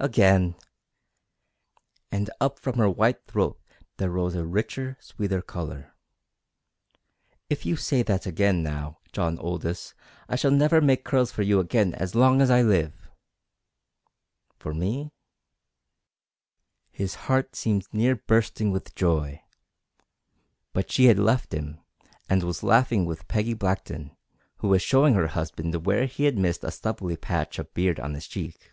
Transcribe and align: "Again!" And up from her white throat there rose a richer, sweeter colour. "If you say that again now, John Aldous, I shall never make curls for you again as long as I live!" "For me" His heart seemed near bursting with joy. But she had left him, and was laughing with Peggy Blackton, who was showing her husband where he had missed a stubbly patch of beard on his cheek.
"Again!" 0.00 0.56
And 2.10 2.28
up 2.40 2.58
from 2.58 2.76
her 2.78 2.90
white 2.90 3.24
throat 3.28 3.60
there 3.98 4.10
rose 4.10 4.34
a 4.34 4.44
richer, 4.44 4.96
sweeter 5.00 5.40
colour. 5.42 5.94
"If 7.48 7.64
you 7.64 7.76
say 7.76 8.02
that 8.02 8.26
again 8.26 8.64
now, 8.64 8.98
John 9.12 9.38
Aldous, 9.38 9.94
I 10.28 10.34
shall 10.34 10.50
never 10.50 10.80
make 10.80 11.04
curls 11.04 11.30
for 11.30 11.42
you 11.42 11.60
again 11.60 11.94
as 11.94 12.16
long 12.16 12.42
as 12.42 12.50
I 12.50 12.62
live!" 12.62 13.08
"For 14.58 14.74
me" 14.74 15.12
His 16.90 17.14
heart 17.30 17.54
seemed 17.54 17.86
near 17.92 18.16
bursting 18.16 18.72
with 18.72 18.96
joy. 18.96 19.40
But 20.72 20.90
she 20.90 21.04
had 21.04 21.16
left 21.16 21.54
him, 21.54 21.78
and 22.28 22.42
was 22.42 22.64
laughing 22.64 23.06
with 23.06 23.28
Peggy 23.28 23.54
Blackton, 23.54 24.16
who 24.56 24.66
was 24.66 24.82
showing 24.82 25.14
her 25.14 25.28
husband 25.28 25.86
where 25.86 26.06
he 26.06 26.24
had 26.24 26.36
missed 26.38 26.64
a 26.64 26.72
stubbly 26.72 27.16
patch 27.16 27.60
of 27.60 27.72
beard 27.72 28.00
on 28.00 28.14
his 28.14 28.26
cheek. 28.26 28.72